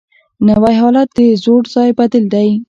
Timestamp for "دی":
2.33-2.49